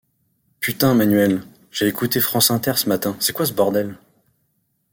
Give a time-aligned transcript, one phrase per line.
[0.61, 3.99] Putain, Manuel, j’ai écouté France Inter ce matin, c’est quoi ce bordel?